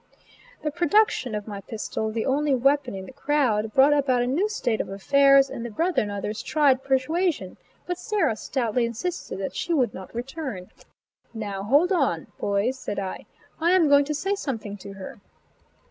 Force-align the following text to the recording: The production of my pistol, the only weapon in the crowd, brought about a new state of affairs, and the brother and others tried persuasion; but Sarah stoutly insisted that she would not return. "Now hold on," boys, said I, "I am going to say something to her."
The 0.63 0.71
production 0.71 1.35
of 1.35 1.47
my 1.47 1.61
pistol, 1.61 2.11
the 2.11 2.25
only 2.25 2.55
weapon 2.55 2.95
in 2.95 3.05
the 3.05 3.11
crowd, 3.13 3.71
brought 3.75 3.93
about 3.93 4.23
a 4.23 4.25
new 4.25 4.49
state 4.49 4.81
of 4.81 4.89
affairs, 4.89 5.47
and 5.47 5.63
the 5.63 5.69
brother 5.69 6.01
and 6.01 6.09
others 6.09 6.41
tried 6.41 6.83
persuasion; 6.83 7.57
but 7.85 7.99
Sarah 7.99 8.35
stoutly 8.35 8.83
insisted 8.83 9.37
that 9.37 9.55
she 9.55 9.75
would 9.75 9.93
not 9.93 10.15
return. 10.15 10.71
"Now 11.35 11.61
hold 11.61 11.91
on," 11.91 12.25
boys, 12.39 12.79
said 12.79 12.97
I, 12.97 13.27
"I 13.59 13.73
am 13.73 13.89
going 13.89 14.05
to 14.05 14.15
say 14.15 14.33
something 14.33 14.75
to 14.77 14.93
her." 14.93 15.21